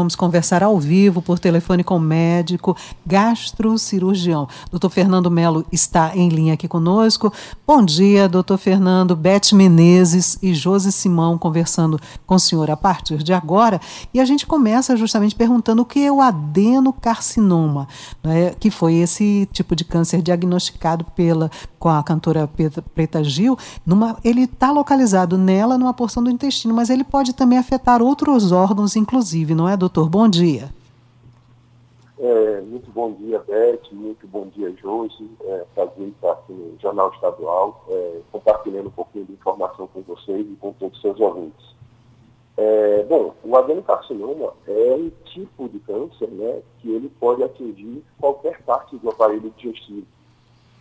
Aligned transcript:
Vamos 0.00 0.16
conversar 0.16 0.62
ao 0.62 0.80
vivo, 0.80 1.20
por 1.20 1.38
telefone 1.38 1.84
com 1.84 1.98
o 1.98 2.00
médico 2.00 2.74
gastrocirurgião. 3.06 4.48
Doutor 4.70 4.88
Fernando 4.88 5.30
Melo 5.30 5.62
está 5.70 6.16
em 6.16 6.30
linha 6.30 6.54
aqui 6.54 6.66
conosco. 6.66 7.30
Bom 7.66 7.84
dia, 7.84 8.26
doutor 8.26 8.56
Fernando, 8.56 9.14
Beth 9.14 9.52
Menezes 9.52 10.38
e 10.42 10.54
Josi 10.54 10.90
Simão 10.90 11.36
conversando 11.36 12.00
com 12.26 12.36
o 12.36 12.38
senhor 12.38 12.70
a 12.70 12.78
partir 12.78 13.22
de 13.22 13.34
agora. 13.34 13.78
E 14.14 14.20
a 14.20 14.24
gente 14.24 14.46
começa 14.46 14.96
justamente 14.96 15.34
perguntando 15.34 15.82
o 15.82 15.84
que 15.84 16.02
é 16.02 16.10
o 16.10 16.22
adenocarcinoma, 16.22 17.86
né, 18.24 18.54
que 18.58 18.70
foi 18.70 18.94
esse 18.94 19.46
tipo 19.52 19.76
de 19.76 19.84
câncer 19.84 20.22
diagnosticado 20.22 21.04
pela, 21.14 21.50
com 21.78 21.90
a 21.90 22.02
cantora 22.02 22.48
Preta 22.94 23.22
Gil. 23.22 23.58
Numa, 23.84 24.16
ele 24.24 24.44
está 24.44 24.72
localizado 24.72 25.36
nela, 25.36 25.76
numa 25.76 25.92
porção 25.92 26.24
do 26.24 26.30
intestino, 26.30 26.72
mas 26.72 26.88
ele 26.88 27.04
pode 27.04 27.34
também 27.34 27.58
afetar 27.58 28.00
outros 28.00 28.50
órgãos, 28.50 28.96
inclusive, 28.96 29.54
não 29.54 29.68
é, 29.68 29.76
doutor? 29.76 29.89
Bom 29.92 30.28
dia. 30.28 30.70
É, 32.18 32.60
muito 32.60 32.90
bom 32.90 33.12
dia, 33.12 33.38
Beth, 33.40 33.90
muito 33.92 34.26
bom 34.26 34.46
dia, 34.48 34.70
Josi. 34.80 35.30
É, 35.42 35.64
prazer 35.74 36.08
estar 36.08 36.32
aqui 36.32 36.52
no 36.52 36.78
Jornal 36.78 37.10
Estadual, 37.14 37.84
é, 37.88 38.20
compartilhando 38.30 38.88
um 38.88 38.92
pouquinho 38.92 39.24
de 39.24 39.32
informação 39.32 39.86
com 39.88 40.02
vocês 40.02 40.46
e 40.46 40.56
com 40.56 40.72
todos 40.74 40.96
os 40.96 41.02
seus 41.02 41.18
ouvintes. 41.18 41.74
É, 42.56 43.04
bom, 43.08 43.34
o 43.42 43.56
adenocarcinoma 43.56 44.52
é 44.68 44.94
um 44.94 45.10
tipo 45.24 45.66
de 45.68 45.78
câncer 45.80 46.28
né, 46.28 46.60
que 46.78 46.90
ele 46.90 47.08
pode 47.18 47.42
atingir 47.42 48.04
qualquer 48.20 48.60
parte 48.62 48.96
do 48.98 49.08
aparelho 49.08 49.52
digestivo. 49.56 50.06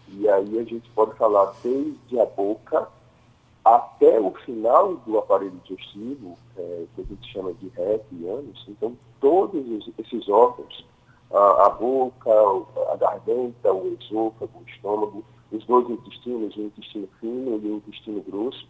E 0.09 0.27
aí 0.27 0.59
a 0.59 0.63
gente 0.63 0.89
pode 0.89 1.15
falar 1.15 1.53
desde 1.63 2.19
a 2.19 2.25
boca 2.25 2.87
até 3.75 4.19
o 4.19 4.31
final 4.45 4.95
do 5.05 5.17
aparelho 5.17 5.59
digestivo, 5.63 6.37
é, 6.57 6.85
que 6.95 7.01
a 7.01 7.03
gente 7.05 7.31
chama 7.31 7.53
de 7.53 7.67
reto 7.69 8.05
e 8.11 8.27
ânus, 8.27 8.65
então 8.67 8.97
todos 9.19 9.91
esses 9.97 10.27
órgãos, 10.27 10.85
a, 11.31 11.67
a, 11.67 11.69
boca, 11.69 12.31
a 12.91 12.95
garganta, 12.95 13.71
o 13.71 13.95
esôfago, 13.99 14.59
o 14.59 14.69
estômago, 14.69 15.23
os 15.51 15.65
dois 15.65 15.89
intestinos, 15.89 16.55
o 16.55 16.61
intestino 16.61 17.07
fino 17.19 17.59
e 17.63 17.69
o 17.69 17.75
intestino 17.75 18.21
grosso, 18.21 18.67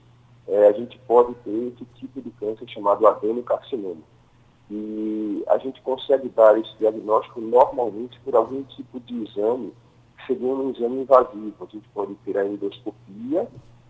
é, 0.47 0.67
a 0.67 0.71
gente 0.73 0.97
pode 1.07 1.33
ter 1.45 1.73
esse 1.73 1.85
tipo 1.95 2.21
de 2.21 2.29
câncer 2.31 2.67
chamado 2.69 3.05
adenocarcinoma. 3.07 4.01
E 4.71 5.43
a 5.47 5.57
gente 5.57 5.81
consegue 5.81 6.29
dar 6.29 6.57
esse 6.59 6.75
diagnóstico 6.77 7.39
normalmente 7.41 8.19
por 8.21 8.35
algum 8.35 8.63
tipo 8.63 8.99
de 8.99 9.23
exame, 9.23 9.73
segundo 10.27 10.63
um 10.63 10.71
exame 10.71 11.01
invasivo. 11.01 11.53
A 11.61 11.65
gente 11.65 11.87
pode 11.89 12.15
ter 12.25 12.37
a 12.37 12.45
endoscopia, 12.45 13.47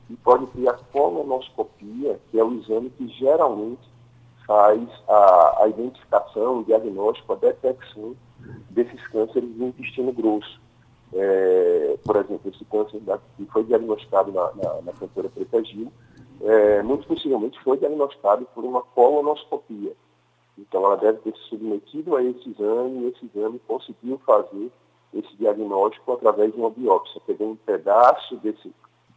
e 0.10 0.16
pode 0.18 0.48
ter 0.48 0.68
a 0.68 0.74
colonoscopia, 0.74 2.20
que 2.30 2.40
é 2.40 2.44
o 2.44 2.54
exame 2.54 2.90
que 2.92 3.08
geralmente 3.10 3.88
faz 4.48 4.82
a, 5.08 5.64
a 5.64 5.68
identificação, 5.68 6.60
o 6.60 6.64
diagnóstico, 6.64 7.34
a 7.34 7.36
detecção 7.36 8.16
desses 8.72 9.08
cânceres 9.10 9.50
do 9.50 9.66
intestino 9.66 10.12
grosso. 10.12 10.60
É, 11.14 11.98
por 12.04 12.16
exemplo, 12.16 12.52
esse 12.52 12.66
câncer 12.66 13.00
da, 13.02 13.20
que 13.38 13.46
foi 13.46 13.64
diagnosticado 13.64 14.32
na, 14.32 14.52
na, 14.56 14.82
na 14.82 14.94
cantora 14.94 15.30
Preta 15.30 15.64
Gil, 15.64 15.92
é, 16.42 16.82
muito 16.82 17.08
possivelmente 17.08 17.62
foi 17.64 17.78
diagnosticado 17.78 18.48
por 18.56 18.64
uma 18.64 18.82
colonoscopia. 18.82 19.94
Então, 20.58 20.84
ela 20.84 20.98
deve 20.98 21.20
ter 21.20 21.36
se 21.36 21.44
submetido 21.50 22.16
a 22.16 22.24
esse 22.24 22.50
exame 22.50 23.00
e 23.00 23.08
esse 23.08 23.26
exame 23.26 23.60
conseguiu 23.68 24.20
fazer 24.26 24.72
esse 25.14 25.36
diagnóstico 25.38 26.12
através 26.14 26.54
de 26.54 26.60
uma 26.60 26.70
biópsia. 26.70 27.22
Pegou 27.26 27.52
um 27.52 27.56
pedaço 27.56 28.36
desse 28.38 28.72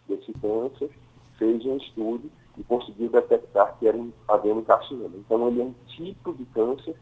desse 0.08 0.32
câncer, 0.34 0.90
fez 1.38 1.64
um 1.64 1.76
estudo 1.76 2.30
e 2.56 2.62
conseguiu 2.64 3.08
detectar 3.08 3.76
que 3.78 3.86
era 3.86 3.96
um 3.96 4.12
adenocarcinoma. 4.28 5.16
Então, 5.16 5.48
ele 5.48 5.60
é 5.60 5.64
um 5.64 5.74
tipo 5.88 6.32
de 6.34 6.44
câncer 6.46 6.94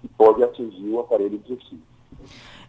que 0.00 0.08
pode 0.08 0.42
atingir 0.42 0.88
o 0.88 1.00
aparelho 1.00 1.38
digestivo. 1.38 1.82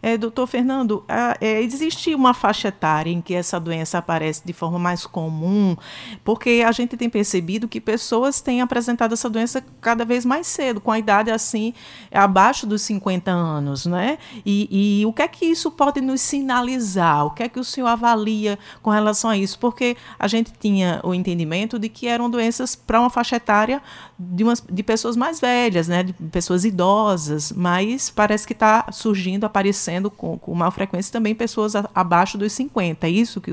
É, 0.02 0.16
doutor 0.16 0.46
Fernando, 0.46 1.04
é, 1.40 1.60
existe 1.62 2.14
uma 2.14 2.32
faixa 2.32 2.68
etária 2.68 3.10
em 3.10 3.20
que 3.20 3.34
essa 3.34 3.58
doença 3.58 3.98
aparece 3.98 4.42
de 4.44 4.52
forma 4.52 4.78
mais 4.78 5.06
comum, 5.06 5.76
porque 6.24 6.62
a 6.66 6.72
gente 6.72 6.96
tem 6.96 7.10
percebido 7.10 7.68
que 7.68 7.80
pessoas 7.80 8.40
têm 8.40 8.60
apresentado 8.60 9.12
essa 9.12 9.28
doença 9.28 9.64
cada 9.80 10.04
vez 10.04 10.24
mais 10.24 10.46
cedo, 10.46 10.80
com 10.80 10.92
a 10.92 10.98
idade 10.98 11.30
assim, 11.30 11.74
abaixo 12.12 12.66
dos 12.66 12.82
50 12.82 13.30
anos, 13.30 13.86
né? 13.86 14.18
E, 14.46 15.00
e 15.00 15.06
o 15.06 15.12
que 15.12 15.22
é 15.22 15.28
que 15.28 15.46
isso 15.46 15.70
pode 15.70 16.00
nos 16.00 16.20
sinalizar? 16.20 17.26
O 17.26 17.30
que 17.30 17.42
é 17.42 17.48
que 17.48 17.58
o 17.58 17.64
senhor 17.64 17.88
avalia 17.88 18.58
com 18.82 18.90
relação 18.90 19.30
a 19.30 19.36
isso? 19.36 19.58
Porque 19.58 19.96
a 20.18 20.28
gente 20.28 20.52
tinha 20.58 21.00
o 21.02 21.12
entendimento 21.12 21.78
de 21.78 21.88
que 21.88 22.06
eram 22.06 22.30
doenças 22.30 22.74
para 22.76 23.00
uma 23.00 23.10
faixa 23.10 23.36
etária 23.36 23.82
de, 24.18 24.44
umas, 24.44 24.62
de 24.70 24.82
pessoas 24.82 25.16
mais 25.16 25.40
velhas, 25.40 25.88
né? 25.88 26.02
De 26.04 26.12
pessoas 26.12 26.64
idosas, 26.64 27.52
mas 27.52 28.10
parece 28.10 28.46
que 28.46 28.52
está 28.52 28.86
surgindo, 28.92 29.44
aparecendo 29.44 29.87
acontecendo 29.88 30.10
com, 30.10 30.38
com 30.38 30.52
uma 30.52 30.70
frequência 30.70 31.12
também 31.12 31.34
pessoas 31.34 31.74
a, 31.74 31.88
abaixo 31.94 32.36
dos 32.36 32.52
50. 32.52 33.06
É 33.06 33.10
isso 33.10 33.40
que 33.40 33.52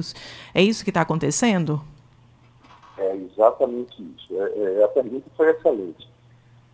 é 0.54 0.62
isso 0.62 0.84
que 0.84 0.90
está 0.90 1.02
acontecendo? 1.02 1.82
É 2.98 3.16
exatamente 3.16 3.96
isso. 4.02 4.28
É, 4.32 4.80
é, 4.80 4.84
a 4.84 4.88
pergunta 4.90 5.26
foi 5.36 5.50
excelente. 5.52 6.08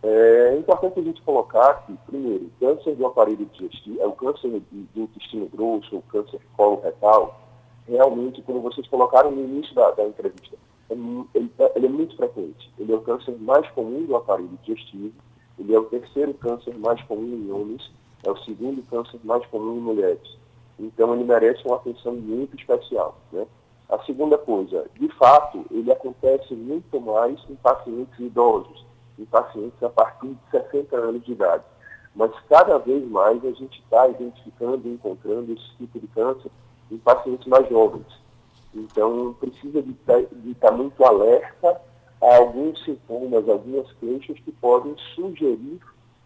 É 0.02 0.56
importante 0.58 0.98
a 0.98 1.02
gente 1.02 1.22
colocar 1.22 1.86
que, 1.86 1.96
primeiro, 2.06 2.46
o 2.46 2.50
câncer 2.58 2.96
do 2.96 3.06
aparelho 3.06 3.48
digestivo, 3.52 4.00
é 4.00 4.06
o 4.06 4.12
câncer 4.12 4.48
do 4.50 5.00
intestino 5.00 5.46
grosso, 5.46 5.96
o 5.96 6.02
câncer 6.02 6.40
coloretal, 6.56 7.40
realmente, 7.86 8.42
como 8.42 8.60
vocês 8.60 8.86
colocaram 8.88 9.30
no 9.30 9.40
início 9.40 9.72
da, 9.76 9.92
da 9.92 10.04
entrevista, 10.04 10.56
é, 10.90 10.94
ele, 10.94 11.52
ele, 11.76 11.86
é 11.86 11.88
muito 11.88 12.16
frequente. 12.16 12.68
Ele 12.78 12.92
é 12.92 12.96
o 12.96 13.00
câncer 13.00 13.36
mais 13.38 13.68
comum 13.70 14.04
do 14.04 14.16
aparelho 14.16 14.58
digestivo, 14.64 15.12
ele 15.56 15.72
é 15.72 15.78
o 15.78 15.84
terceiro 15.84 16.34
câncer 16.34 16.76
mais 16.78 17.00
comum 17.02 17.36
em 17.36 17.52
homens 17.52 17.88
é 18.24 18.30
o 18.30 18.36
segundo 18.38 18.82
câncer 18.88 19.18
mais 19.24 19.44
comum 19.46 19.76
em 19.76 19.80
mulheres. 19.80 20.36
Então, 20.78 21.14
ele 21.14 21.24
merece 21.24 21.64
uma 21.66 21.76
atenção 21.76 22.14
muito 22.14 22.56
especial. 22.56 23.16
Né? 23.32 23.46
A 23.88 23.98
segunda 24.04 24.38
coisa, 24.38 24.86
de 24.98 25.08
fato, 25.16 25.64
ele 25.70 25.92
acontece 25.92 26.54
muito 26.54 27.00
mais 27.00 27.38
em 27.48 27.54
pacientes 27.56 28.18
idosos, 28.18 28.84
em 29.18 29.24
pacientes 29.24 29.82
a 29.82 29.90
partir 29.90 30.28
de 30.28 30.50
60 30.50 30.96
anos 30.96 31.24
de 31.24 31.32
idade. 31.32 31.64
Mas 32.14 32.30
cada 32.48 32.78
vez 32.78 33.08
mais 33.08 33.44
a 33.44 33.52
gente 33.52 33.80
está 33.80 34.08
identificando 34.08 34.86
e 34.86 34.92
encontrando 34.92 35.52
esse 35.52 35.76
tipo 35.76 35.98
de 35.98 36.06
câncer 36.08 36.50
em 36.90 36.98
pacientes 36.98 37.46
mais 37.46 37.68
jovens. 37.68 38.06
Então, 38.74 39.34
precisa 39.38 39.82
de 39.82 39.90
estar 39.90 40.22
tá 40.60 40.70
muito 40.72 41.04
alerta 41.04 41.80
a 42.22 42.36
alguns 42.36 42.82
sintomas, 42.84 43.48
algumas 43.48 43.90
queixas 43.94 44.38
que 44.40 44.52
podem 44.52 44.96
sugerir 45.14 45.80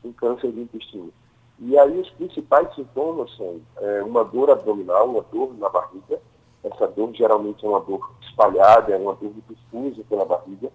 um 0.05 0.13
câncer 0.13 0.53
do 0.53 0.61
intestino. 0.61 1.13
E 1.59 1.79
aí 1.79 1.99
os 2.01 2.11
principais 2.11 2.75
sintomas 2.75 3.35
são 3.37 3.61
é, 3.79 4.03
uma 4.03 4.25
dor 4.25 4.51
abdominal, 4.51 5.09
uma 5.09 5.23
dor 5.33 5.55
na 5.59 5.69
barriga. 5.69 6.21
Essa 6.63 6.87
dor 6.89 7.15
geralmente 7.15 7.65
é 7.65 7.69
uma 7.69 7.81
dor 7.81 8.11
espalhada, 8.21 8.93
é 8.93 8.97
uma 8.97 9.15
dor 9.15 9.33
difusa 9.49 10.03
pela 10.09 10.25
barriga. 10.25 10.71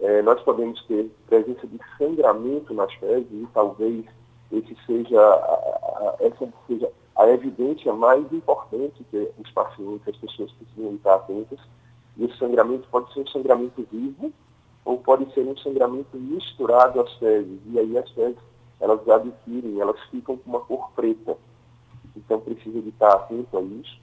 É, 0.00 0.22
nós 0.22 0.40
podemos 0.42 0.82
ter 0.86 1.10
presença 1.28 1.66
de 1.66 1.78
sangramento 1.98 2.74
nas 2.74 2.92
fezes 2.94 3.30
e 3.30 3.46
talvez 3.52 4.04
esse 4.50 4.76
seja 4.86 5.20
a, 5.20 5.34
a, 5.44 6.16
essa 6.20 6.48
seja 6.66 6.90
a 7.14 7.28
evidência 7.28 7.92
mais 7.92 8.32
importante 8.32 9.04
que 9.10 9.30
os 9.38 9.50
pacientes, 9.52 10.08
as 10.08 10.16
pessoas 10.16 10.50
precisam 10.52 10.94
estar 10.94 11.14
atentas. 11.16 11.58
E 12.16 12.24
esse 12.24 12.36
sangramento 12.38 12.88
pode 12.90 13.12
ser 13.12 13.20
um 13.20 13.26
sangramento 13.28 13.86
vivo 13.92 14.32
ou 14.84 14.98
pode 14.98 15.32
ser 15.34 15.46
um 15.46 15.56
sangramento 15.58 16.16
misturado 16.16 17.00
às 17.00 17.12
fezes. 17.14 17.60
E 17.66 17.78
aí 17.78 17.96
as 17.96 18.10
fezes 18.10 18.38
elas 18.80 19.06
adquirem, 19.08 19.80
elas 19.80 20.00
ficam 20.10 20.36
com 20.36 20.50
uma 20.50 20.60
cor 20.60 20.90
preta. 20.92 21.36
Então 22.16 22.40
precisa 22.40 22.80
de 22.80 22.88
estar 22.88 23.12
atento 23.12 23.56
a 23.58 23.62
isso. 23.62 24.00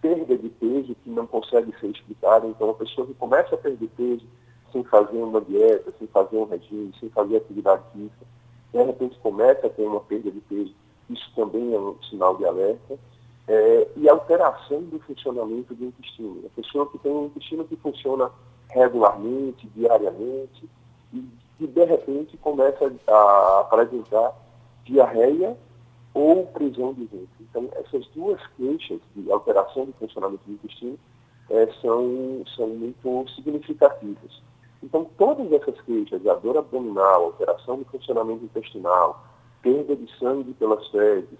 Perda 0.00 0.36
de 0.36 0.48
peso 0.48 0.94
que 1.02 1.10
não 1.10 1.26
consegue 1.26 1.72
ser 1.80 1.88
explicada, 1.88 2.46
então 2.46 2.70
a 2.70 2.74
pessoa 2.74 3.06
que 3.06 3.14
começa 3.14 3.54
a 3.54 3.58
perder 3.58 3.88
peso 3.96 4.26
sem 4.72 4.84
fazer 4.84 5.16
uma 5.16 5.40
dieta, 5.40 5.92
sem 5.98 6.06
fazer 6.08 6.36
um 6.36 6.44
regime, 6.44 6.92
sem 7.00 7.08
fazer 7.10 7.38
atividade 7.38 7.82
física, 7.92 8.26
de 8.72 8.82
repente 8.82 9.18
começa 9.20 9.66
a 9.66 9.70
ter 9.70 9.82
uma 9.82 10.00
perda 10.00 10.30
de 10.30 10.40
peso, 10.40 10.74
isso 11.08 11.32
também 11.34 11.74
é 11.74 11.78
um 11.78 11.96
sinal 12.02 12.36
de 12.36 12.44
alerta. 12.44 12.98
É, 13.50 13.88
e 13.96 14.06
alteração 14.06 14.82
do 14.82 14.98
funcionamento 15.00 15.74
do 15.74 15.86
intestino. 15.86 16.42
A 16.44 16.60
pessoa 16.60 16.86
que 16.90 16.98
tem 16.98 17.10
um 17.10 17.26
intestino 17.26 17.64
que 17.64 17.76
funciona 17.76 18.30
regularmente, 18.68 19.66
diariamente, 19.74 20.68
e 21.14 21.24
que 21.58 21.66
de 21.66 21.84
repente 21.84 22.36
começa 22.38 22.90
a 23.08 23.60
apresentar 23.60 24.32
diarreia 24.84 25.56
ou 26.14 26.46
prisão 26.46 26.94
de 26.94 27.04
ventre. 27.04 27.28
Então, 27.40 27.68
essas 27.74 28.06
duas 28.14 28.40
queixas 28.56 29.00
de 29.14 29.30
alteração 29.30 29.86
do 29.86 29.92
funcionamento 29.94 30.42
do 30.46 30.52
intestino 30.52 30.98
é, 31.50 31.66
são, 31.80 32.42
são 32.56 32.68
muito 32.68 33.28
significativas. 33.34 34.42
Então, 34.82 35.04
todas 35.18 35.50
essas 35.52 35.80
queixas, 35.82 36.24
a 36.26 36.34
dor 36.34 36.56
abdominal, 36.56 37.24
alteração 37.24 37.78
do 37.78 37.84
funcionamento 37.86 38.44
intestinal, 38.44 39.24
perda 39.60 39.96
de 39.96 40.08
sangue 40.18 40.52
pelas 40.54 40.86
fezes, 40.88 41.38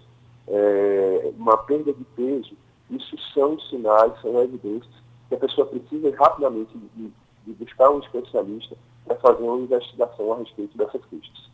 é, 0.49 1.33
uma 1.39 1.57
perda 1.59 1.93
de 1.93 2.05
peso, 2.17 2.57
isso 2.91 3.17
são 3.33 3.59
sinais, 3.61 4.13
são 4.21 4.41
evidências 4.41 4.93
que 5.29 5.35
a 5.35 5.39
pessoa 5.39 5.67
precisa 5.67 6.15
rapidamente 6.17 6.77
de, 6.77 7.13
de 7.47 7.53
buscar 7.53 7.91
um 7.91 8.01
especialista 8.01 8.77
para 9.09 9.17
fazer 9.17 9.43
uma 9.43 9.59
investigação 9.59 10.33
a 10.33 10.39
respeito 10.39 10.77
dessas 10.79 11.01
queixas. 11.11 11.49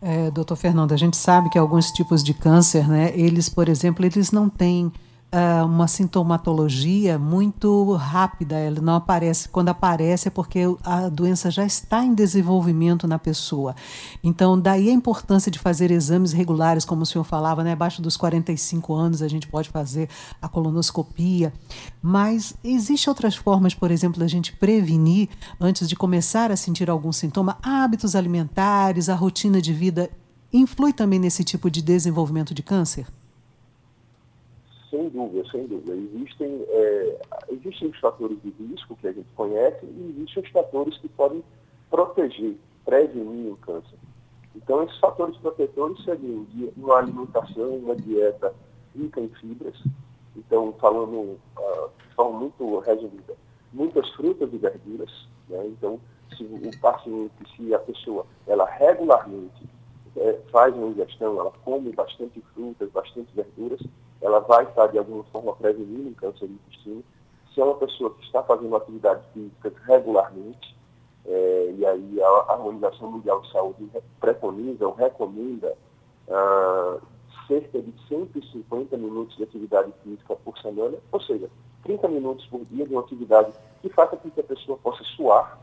É, 0.00 0.30
doutor 0.30 0.56
Fernando, 0.56 0.92
a 0.92 0.96
gente 0.96 1.16
sabe 1.16 1.48
que 1.48 1.58
alguns 1.58 1.90
tipos 1.90 2.22
de 2.22 2.34
câncer, 2.34 2.88
né, 2.88 3.12
eles, 3.14 3.48
por 3.48 3.68
exemplo, 3.68 4.04
eles 4.04 4.30
não 4.30 4.48
têm 4.48 4.92
uh, 5.32 5.64
uma 5.64 5.88
sintomatologia 5.88 7.18
muito 7.18 7.94
rápida, 7.94 8.56
ela 8.56 8.80
não 8.80 8.96
aparece. 8.96 9.48
Quando 9.48 9.70
aparece 9.70 10.28
é 10.28 10.30
porque 10.30 10.60
a 10.84 11.08
doença 11.08 11.50
já 11.50 11.64
está 11.64 12.04
em 12.04 12.14
desenvolvimento 12.14 13.08
na 13.08 13.18
pessoa. 13.18 13.74
Então, 14.22 14.60
daí 14.60 14.90
a 14.90 14.92
importância 14.92 15.50
de 15.50 15.58
fazer 15.58 15.90
exames 15.90 16.32
regulares, 16.32 16.84
como 16.84 17.02
o 17.02 17.06
senhor 17.06 17.24
falava, 17.24 17.64
né? 17.64 17.72
abaixo 17.72 18.02
dos 18.02 18.16
45 18.16 18.94
anos 18.94 19.22
a 19.22 19.28
gente 19.28 19.48
pode 19.48 19.70
fazer 19.70 20.08
a 20.40 20.48
colonoscopia. 20.48 21.52
Mas 22.00 22.54
existem 22.62 23.10
outras 23.10 23.34
formas, 23.34 23.74
por 23.74 23.90
exemplo, 23.90 24.20
da 24.20 24.26
gente 24.26 24.54
prevenir 24.56 25.28
antes 25.58 25.88
de 25.88 25.96
começar 25.96 26.50
a 26.50 26.56
sentir 26.56 26.90
algum 26.90 27.12
sintoma? 27.12 27.58
Hábitos 27.62 28.14
alimentares, 28.14 29.08
a 29.08 29.14
rotina 29.14 29.60
de 29.60 29.72
vida 29.72 30.10
influi 30.52 30.92
também 30.92 31.18
nesse 31.18 31.42
tipo 31.42 31.70
de 31.70 31.80
desenvolvimento 31.80 32.52
de 32.52 32.62
câncer? 32.62 33.06
Sem 34.92 35.08
dúvida, 35.08 35.48
sem 35.50 35.66
dúvida. 35.66 35.94
Existem, 35.94 36.66
é, 36.68 37.18
existem 37.48 37.88
os 37.88 37.98
fatores 37.98 38.36
de 38.42 38.50
risco 38.50 38.94
que 38.96 39.08
a 39.08 39.12
gente 39.12 39.32
conhece 39.34 39.86
e 39.86 40.14
existem 40.14 40.42
os 40.42 40.50
fatores 40.50 40.98
que 40.98 41.08
podem 41.08 41.42
proteger, 41.90 42.58
prevenir 42.84 43.54
o 43.54 43.56
câncer. 43.56 43.96
Então, 44.54 44.82
esses 44.82 44.98
fatores 44.98 45.34
protetores 45.38 46.04
seriam 46.04 46.46
uma 46.76 46.98
alimentação, 46.98 47.76
uma 47.76 47.96
dieta 47.96 48.54
rica 48.94 49.18
em 49.18 49.30
fibras. 49.30 49.82
Então, 50.36 50.74
falando 50.78 51.38
uh, 51.56 51.90
de 52.06 52.14
forma 52.14 52.40
muito 52.40 52.78
resumida, 52.80 53.34
muitas 53.72 54.06
frutas 54.10 54.52
e 54.52 54.58
verduras. 54.58 55.26
Né? 55.48 55.68
Então, 55.68 55.98
se 56.36 56.44
o 56.44 56.80
paciente, 56.82 57.32
se 57.56 57.74
a 57.74 57.78
pessoa, 57.78 58.26
ela 58.46 58.66
regularmente 58.66 59.66
é, 60.18 60.38
faz 60.50 60.74
uma 60.74 60.88
ingestão, 60.88 61.40
ela 61.40 61.52
come 61.64 61.92
bastante 61.92 62.42
frutas, 62.52 62.90
bastante 62.90 63.34
verduras, 63.34 63.80
ela 64.22 64.40
vai 64.40 64.64
estar 64.64 64.86
de 64.86 64.98
alguma 64.98 65.24
forma 65.24 65.54
prevenindo 65.54 66.08
um 66.08 66.14
câncer 66.14 66.46
do 66.46 66.54
intestino. 66.54 67.04
Se 67.52 67.60
é 67.60 67.64
uma 67.64 67.74
pessoa 67.74 68.14
que 68.14 68.24
está 68.24 68.42
fazendo 68.42 68.74
atividade 68.76 69.22
física 69.34 69.72
regularmente, 69.84 70.76
é, 71.26 71.74
e 71.76 71.84
aí 71.84 72.22
a, 72.22 72.26
a, 72.52 72.56
Organização 72.56 73.10
Mundial 73.10 73.40
de 73.42 73.52
Saúde 73.52 73.90
preconiza 74.18 74.86
ou 74.86 74.94
recomenda 74.94 75.76
ah, 76.28 76.98
cerca 77.46 77.80
de 77.80 77.94
150 78.08 78.96
minutos 78.96 79.36
de 79.36 79.44
atividade 79.44 79.92
física 80.02 80.34
por 80.36 80.56
semana, 80.58 80.96
ou 81.10 81.20
seja, 81.20 81.48
30 81.84 82.08
minutos 82.08 82.46
por 82.46 82.64
dia 82.66 82.86
de 82.86 82.92
uma 82.92 83.02
atividade 83.02 83.52
que 83.80 83.88
faça 83.90 84.16
com 84.16 84.30
que 84.30 84.40
a 84.40 84.44
pessoa 84.44 84.78
possa 84.78 85.02
suar. 85.04 85.58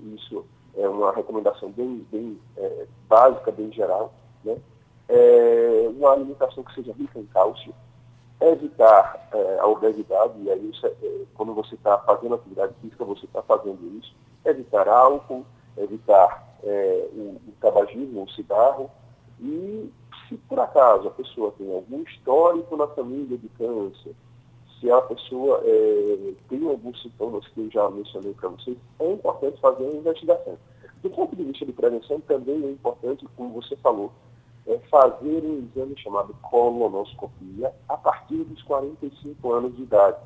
Isso 0.00 0.44
é 0.76 0.88
uma 0.88 1.12
recomendação 1.12 1.70
bem, 1.70 2.06
bem 2.10 2.38
é, 2.56 2.86
básica, 3.08 3.50
bem 3.50 3.72
geral. 3.72 4.12
Né? 4.44 4.56
É, 5.08 5.90
uma 5.96 6.12
alimentação 6.12 6.62
que 6.62 6.74
seja 6.74 6.92
rica 6.92 7.18
em 7.18 7.26
cálcio, 7.26 7.74
evitar 8.40 9.28
é, 9.32 9.58
a 9.60 9.66
obesidade, 9.66 10.34
e 10.42 10.50
aí 10.50 10.70
é, 10.84 11.24
quando 11.34 11.54
você 11.54 11.74
está 11.74 11.98
fazendo 11.98 12.34
atividade 12.34 12.74
física, 12.80 13.04
você 13.04 13.24
está 13.24 13.42
fazendo 13.42 13.98
isso, 13.98 14.14
evitar 14.44 14.88
álcool, 14.88 15.44
evitar 15.76 16.58
é, 16.62 17.08
o, 17.12 17.40
o, 17.48 17.52
tabagismo, 17.60 18.24
o 18.24 18.30
cigarro, 18.30 18.90
e 19.40 19.90
se 20.28 20.36
por 20.48 20.58
acaso 20.58 21.08
a 21.08 21.12
pessoa 21.12 21.52
tem 21.56 21.72
algum 21.72 22.02
histórico 22.02 22.76
na 22.76 22.86
família 22.88 23.38
de 23.38 23.48
câncer, 23.50 24.14
se 24.78 24.90
a 24.90 25.00
pessoa 25.00 25.62
é, 25.64 26.32
tem 26.48 26.68
alguns 26.68 27.00
sintomas 27.02 27.46
que 27.48 27.60
eu 27.60 27.70
já 27.70 27.88
mencionei 27.90 28.34
para 28.34 28.50
vocês, 28.50 28.76
é 28.98 29.12
importante 29.12 29.60
fazer 29.60 29.82
uma 29.82 30.00
investigação. 30.00 30.58
Do 31.02 31.10
ponto 31.10 31.36
de 31.36 31.44
vista 31.44 31.64
de 31.64 31.72
prevenção, 31.72 32.20
também 32.22 32.62
é 32.64 32.70
importante, 32.70 33.26
como 33.36 33.60
você 33.60 33.76
falou, 33.76 34.12
é 34.66 34.78
fazer 34.90 35.44
um 35.44 35.58
exame 35.58 35.96
chamado 35.98 36.34
colonoscopia 36.42 37.72
a 37.88 37.96
partir 37.96 38.44
dos 38.44 38.62
45 38.62 39.52
anos 39.52 39.76
de 39.76 39.82
idade. 39.82 40.18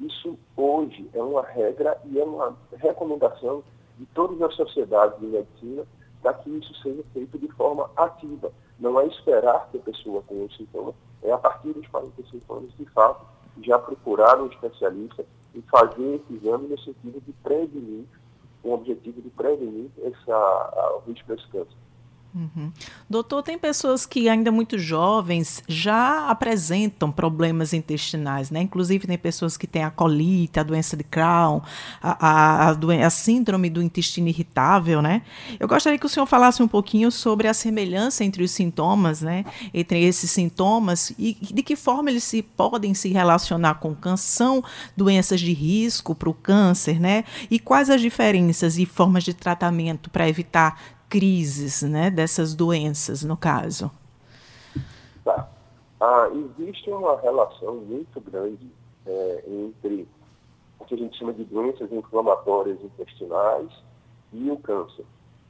Isso 0.00 0.38
hoje 0.56 1.08
é 1.14 1.22
uma 1.22 1.42
regra 1.42 1.98
e 2.04 2.18
é 2.18 2.24
uma 2.24 2.56
recomendação 2.76 3.62
de 3.98 4.04
todas 4.06 4.40
as 4.42 4.54
sociedades 4.54 5.18
de 5.20 5.26
medicina 5.26 5.84
para 6.20 6.34
que 6.34 6.50
isso 6.50 6.74
seja 6.82 7.02
feito 7.12 7.38
de 7.38 7.48
forma 7.52 7.90
ativa. 7.96 8.52
Não 8.78 9.00
é 9.00 9.06
esperar 9.06 9.68
que 9.70 9.78
a 9.78 9.80
pessoa 9.80 10.22
tenha 10.28 10.44
um 10.44 10.50
sintoma, 10.50 10.92
é 11.22 11.32
a 11.32 11.38
partir 11.38 11.72
dos 11.72 11.86
45 11.86 12.54
anos, 12.54 12.76
de 12.76 12.84
fato, 12.86 13.24
já 13.62 13.78
procurar 13.78 14.40
um 14.40 14.46
especialista 14.48 15.24
e 15.54 15.62
fazer 15.62 16.16
esse 16.16 16.34
exame 16.34 16.68
no 16.68 16.78
sentido 16.78 17.20
de 17.24 17.32
prevenir, 17.42 18.04
com 18.62 18.70
o 18.70 18.74
objetivo 18.74 19.22
de 19.22 19.30
prevenir 19.30 19.90
essa, 20.02 20.94
o 20.96 21.08
risco 21.08 21.28
desse 21.28 21.48
câncer. 21.48 21.85
Uhum. 22.36 22.70
Doutor, 23.08 23.42
tem 23.42 23.58
pessoas 23.58 24.04
que 24.04 24.28
ainda 24.28 24.52
muito 24.52 24.78
jovens 24.78 25.62
já 25.66 26.28
apresentam 26.28 27.10
problemas 27.10 27.72
intestinais, 27.72 28.50
né? 28.50 28.60
Inclusive 28.60 29.06
tem 29.06 29.16
pessoas 29.16 29.56
que 29.56 29.66
têm 29.66 29.82
a 29.82 29.90
colite, 29.90 30.60
a 30.60 30.62
doença 30.62 30.98
de 30.98 31.02
Crohn, 31.02 31.62
a, 32.02 32.26
a, 32.28 32.70
a, 32.72 33.06
a 33.06 33.10
síndrome 33.10 33.70
do 33.70 33.82
intestino 33.82 34.28
irritável, 34.28 35.00
né? 35.00 35.22
Eu 35.58 35.66
gostaria 35.66 35.98
que 35.98 36.04
o 36.04 36.10
senhor 36.10 36.26
falasse 36.26 36.62
um 36.62 36.68
pouquinho 36.68 37.10
sobre 37.10 37.48
a 37.48 37.54
semelhança 37.54 38.22
entre 38.22 38.42
os 38.42 38.50
sintomas, 38.50 39.22
né? 39.22 39.46
Entre 39.72 40.04
esses 40.04 40.30
sintomas 40.30 41.14
e 41.18 41.38
de 41.40 41.62
que 41.62 41.74
forma 41.74 42.10
eles 42.10 42.24
se 42.24 42.42
podem 42.42 42.92
se 42.92 43.08
relacionar 43.08 43.76
com 43.76 43.96
são 44.16 44.62
doenças 44.94 45.40
de 45.40 45.54
risco 45.54 46.14
para 46.14 46.28
o 46.28 46.34
câncer, 46.34 47.00
né? 47.00 47.24
E 47.50 47.58
quais 47.58 47.88
as 47.88 48.00
diferenças 48.00 48.76
e 48.76 48.84
formas 48.84 49.24
de 49.24 49.32
tratamento 49.32 50.10
para 50.10 50.28
evitar 50.28 50.95
crises 51.08 51.82
né, 51.82 52.10
dessas 52.10 52.54
doenças, 52.54 53.22
no 53.22 53.36
caso? 53.36 53.90
Tá. 55.24 55.48
Ah, 56.00 56.28
existe 56.32 56.90
uma 56.90 57.20
relação 57.20 57.76
muito 57.76 58.20
grande 58.20 58.70
é, 59.06 59.44
entre 59.46 60.08
o 60.78 60.84
que 60.84 60.94
a 60.94 60.98
gente 60.98 61.16
chama 61.18 61.32
de 61.32 61.44
doenças 61.44 61.90
inflamatórias 61.90 62.78
intestinais 62.82 63.70
e 64.32 64.50
o 64.50 64.58
câncer. 64.58 65.04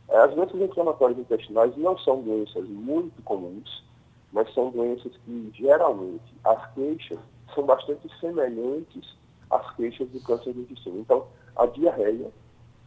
É, 0.08 0.18
as 0.18 0.34
doenças 0.34 0.60
inflamatórias 0.60 1.18
intestinais 1.18 1.76
não 1.76 1.98
são 1.98 2.22
doenças 2.22 2.68
muito 2.68 3.20
comuns, 3.22 3.84
mas 4.32 4.52
são 4.54 4.70
doenças 4.70 5.12
que 5.24 5.50
geralmente 5.54 6.34
as 6.44 6.74
queixas 6.74 7.18
são 7.54 7.64
bastante 7.64 8.08
semelhantes 8.20 9.16
às 9.50 9.74
queixas 9.74 10.08
do 10.10 10.20
câncer 10.20 10.52
do 10.52 10.60
intestino. 10.60 11.00
Então, 11.00 11.26
a 11.56 11.66
diarreia, 11.66 12.30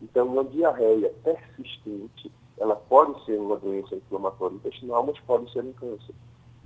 então 0.02 0.28
uma 0.28 0.44
diarreia 0.44 1.12
persistente 1.24 2.32
ela 2.60 2.76
pode 2.76 3.24
ser 3.26 3.40
uma 3.40 3.56
doença 3.56 3.96
inflamatória 3.96 4.56
intestinal, 4.56 5.06
mas 5.06 5.20
pode 5.22 5.52
ser 5.52 5.64
um 5.64 5.74
câncer. 5.74 6.14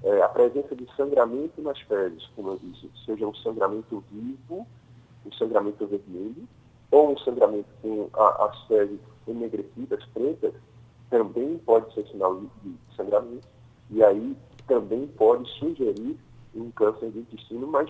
É, 0.04 0.22
a 0.22 0.28
presença 0.28 0.76
de 0.76 0.88
sangramento 0.96 1.62
nas 1.62 1.80
fezes, 1.82 2.26
como 2.36 2.50
eu 2.50 2.60
disse, 2.62 2.90
seja 3.06 3.26
um 3.26 3.36
sangramento 3.36 4.04
vivo, 4.12 4.68
um 5.26 5.32
sangramento 5.34 5.86
vermelho, 5.88 6.48
ou 6.92 7.12
um 7.12 7.18
sangramento 7.20 7.70
com 7.82 8.10
a, 8.14 8.46
as 8.46 8.64
fezes 8.66 9.00
enegrecidas, 9.28 10.04
pretas, 10.14 10.54
também 11.10 11.58
pode 11.60 11.94
ser 11.94 12.06
sinal 12.08 12.40
de, 12.40 12.48
de 12.64 12.76
sangramento, 12.96 13.48
e 13.90 14.04
aí 14.04 14.36
também 14.68 15.08
pode 15.08 15.50
sugerir 15.60 16.18
um 16.56 16.70
câncer 16.72 17.10
do 17.12 17.20
intestino, 17.20 17.68
mas 17.68 17.90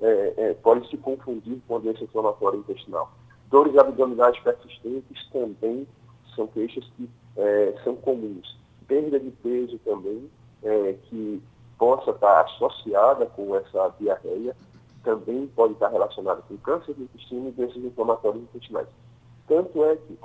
é, 0.00 0.34
é, 0.36 0.54
pode 0.54 0.88
se 0.88 0.96
confundir 0.96 1.60
com 1.66 1.76
a 1.76 1.78
doença 1.78 2.04
inflamatória 2.04 2.58
intestinal. 2.58 3.10
Dores 3.50 3.76
abdominais 3.76 4.38
persistentes 4.40 5.26
também 5.30 5.86
são 6.36 6.46
queixas 6.46 6.84
que 6.96 7.08
é, 7.38 7.74
são 7.84 7.96
comuns. 7.96 8.58
Perda 8.86 9.18
de 9.18 9.30
peso 9.30 9.78
também, 9.78 10.28
é, 10.62 10.94
que 11.04 11.42
possa 11.78 12.10
estar 12.10 12.40
associada 12.42 13.26
com 13.26 13.54
essa 13.56 13.94
diarreia, 14.00 14.56
também 15.04 15.46
pode 15.54 15.74
estar 15.74 15.88
relacionada 15.88 16.42
com 16.42 16.56
câncer 16.58 16.92
do 16.94 17.04
intestino 17.04 17.48
e 17.48 17.52
doenças 17.52 17.76
inflamatórias 17.76 18.42
intestinais. 18.42 18.88
Tanto 19.46 19.84
é 19.84 19.96
que 19.96 20.18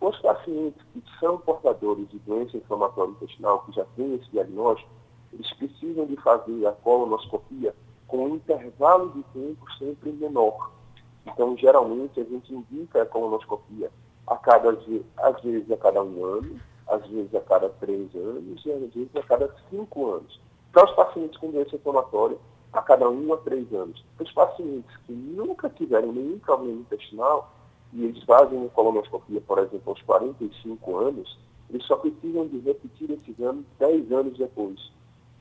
os 0.00 0.18
pacientes 0.18 0.80
que 0.92 1.02
são 1.18 1.38
portadores 1.38 2.08
de 2.10 2.18
doença 2.20 2.56
inflamatória 2.56 3.10
intestinal, 3.12 3.64
que 3.64 3.72
já 3.72 3.84
têm 3.96 4.14
esse 4.14 4.30
diagnóstico, 4.30 4.90
eles 5.32 5.52
precisam 5.54 6.06
de 6.06 6.16
fazer 6.16 6.66
a 6.66 6.72
colonoscopia 6.72 7.74
com 8.06 8.26
um 8.26 8.36
intervalo 8.36 9.10
de 9.10 9.22
tempo 9.32 9.70
sempre 9.78 10.12
menor. 10.12 10.70
Então, 11.26 11.56
geralmente, 11.56 12.20
a 12.20 12.24
gente 12.24 12.54
indica 12.54 13.02
a 13.02 13.06
colonoscopia 13.06 13.90
a 14.28 14.36
cada, 14.36 14.70
às 15.16 15.42
vezes 15.42 15.70
a 15.70 15.76
cada 15.76 16.02
um 16.02 16.24
ano, 16.24 16.60
às 16.86 17.06
vezes 17.06 17.34
a 17.34 17.40
cada 17.40 17.68
três 17.80 18.14
anos 18.14 18.64
e 18.64 18.72
às 18.72 18.94
vezes 18.94 19.16
a 19.16 19.22
cada 19.22 19.54
cinco 19.70 20.10
anos. 20.10 20.40
Para 20.72 20.84
os 20.84 20.92
pacientes 20.92 21.38
com 21.38 21.50
doença 21.50 21.76
inflamatória, 21.76 22.36
a 22.72 22.82
cada 22.82 23.08
um 23.08 23.32
a 23.32 23.38
três 23.38 23.72
anos. 23.72 24.04
Para 24.16 24.24
os 24.24 24.32
pacientes 24.32 24.96
que 25.06 25.12
nunca 25.12 25.70
tiveram 25.70 26.12
nenhum 26.12 26.38
problema 26.38 26.80
intestinal 26.80 27.50
e 27.92 28.04
eles 28.04 28.22
fazem 28.24 28.58
uma 28.58 28.68
colonoscopia, 28.68 29.40
por 29.40 29.58
exemplo, 29.58 29.82
aos 29.86 30.02
45 30.02 30.96
anos, 30.96 31.38
eles 31.70 31.86
só 31.86 31.96
precisam 31.96 32.46
de 32.46 32.58
repetir 32.58 33.10
esse 33.10 33.30
exame 33.30 33.64
10 33.78 34.12
anos 34.12 34.36
depois. 34.36 34.92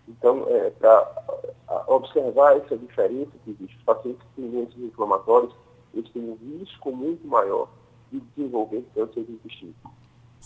Então, 0.07 0.45
é, 0.47 0.69
para 0.69 1.83
observar 1.87 2.55
essa 2.55 2.77
diferença 2.77 3.31
que 3.43 3.51
existe, 3.51 3.75
os 3.75 3.83
pacientes 3.83 4.25
têm 4.35 4.49
doenças 4.49 4.79
inflamatórias, 4.79 5.51
eles 5.93 6.09
têm 6.11 6.21
um 6.23 6.35
risco 6.35 6.91
muito 6.91 7.27
maior 7.27 7.67
de 8.11 8.21
desenvolver 8.35 8.85
câncer 8.93 9.23
de 9.23 9.31
intestino. 9.33 9.73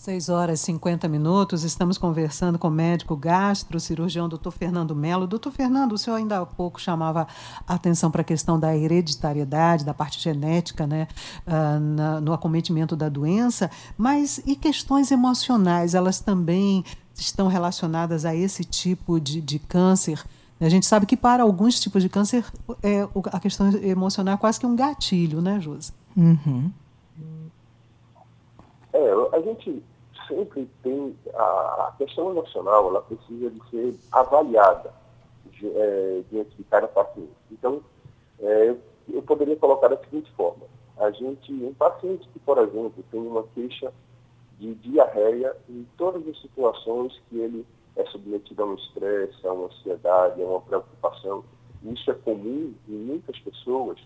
6 0.01 0.29
horas 0.29 0.59
e 0.59 0.63
50 0.63 1.07
minutos, 1.07 1.63
estamos 1.63 1.95
conversando 1.95 2.57
com 2.57 2.69
o 2.69 2.71
médico 2.71 3.15
gastro, 3.15 3.79
cirurgião 3.79 4.27
doutor 4.27 4.49
Fernando 4.49 4.95
Melo. 4.95 5.27
Doutor 5.27 5.51
Fernando, 5.51 5.91
o 5.93 5.97
senhor 5.97 6.15
ainda 6.15 6.39
há 6.39 6.45
pouco 6.45 6.81
chamava 6.81 7.27
a 7.67 7.75
atenção 7.75 8.09
para 8.09 8.21
a 8.21 8.23
questão 8.23 8.59
da 8.59 8.75
hereditariedade, 8.75 9.85
da 9.85 9.93
parte 9.93 10.19
genética, 10.19 10.87
né, 10.87 11.07
uh, 11.45 11.79
na, 11.79 12.19
no 12.19 12.33
acometimento 12.33 12.95
da 12.95 13.09
doença, 13.09 13.69
mas 13.95 14.41
e 14.43 14.55
questões 14.55 15.11
emocionais, 15.11 15.93
elas 15.93 16.19
também 16.19 16.83
estão 17.13 17.47
relacionadas 17.47 18.25
a 18.25 18.35
esse 18.35 18.63
tipo 18.63 19.19
de, 19.19 19.39
de 19.39 19.59
câncer? 19.59 20.23
A 20.59 20.69
gente 20.69 20.87
sabe 20.87 21.05
que 21.05 21.17
para 21.17 21.43
alguns 21.43 21.79
tipos 21.79 22.01
de 22.01 22.09
câncer, 22.09 22.43
é, 22.81 23.07
a 23.31 23.39
questão 23.39 23.69
emocional 23.83 24.33
é 24.33 24.37
quase 24.37 24.59
que 24.59 24.65
um 24.65 24.75
gatilho, 24.75 25.41
né, 25.41 25.59
Josi? 25.59 25.91
Uhum. 26.17 26.71
É, 28.93 29.35
a 29.35 29.41
gente 29.41 29.83
sempre 30.27 30.69
tem 30.83 31.15
a, 31.33 31.93
questão 31.97 32.31
emocional, 32.31 32.89
ela 32.89 33.01
precisa 33.01 33.49
de 33.49 33.69
ser 33.69 33.95
avaliada 34.11 34.93
é, 35.63 36.23
diante 36.29 36.55
de 36.55 36.63
cada 36.65 36.87
paciente. 36.87 37.31
Então, 37.51 37.81
é, 38.39 38.75
eu 39.09 39.21
poderia 39.23 39.55
colocar 39.55 39.87
da 39.87 39.97
seguinte 39.97 40.31
forma: 40.31 40.65
a 40.97 41.11
gente, 41.11 41.51
um 41.53 41.73
paciente 41.73 42.27
que, 42.29 42.39
por 42.39 42.57
exemplo, 42.57 43.03
tem 43.11 43.21
uma 43.21 43.43
queixa 43.55 43.93
de 44.59 44.75
diarreia 44.75 45.55
em 45.69 45.87
todas 45.97 46.27
as 46.27 46.39
situações 46.41 47.19
que 47.29 47.37
ele 47.37 47.65
é 47.95 48.05
submetido 48.05 48.63
a 48.63 48.65
um 48.65 48.75
estresse, 48.75 49.45
a 49.45 49.51
uma 49.51 49.65
ansiedade, 49.65 50.41
a 50.41 50.45
uma 50.45 50.61
preocupação, 50.61 51.43
isso 51.83 52.11
é 52.11 52.13
comum 52.13 52.73
em 52.87 52.91
muitas 52.91 53.37
pessoas, 53.39 53.99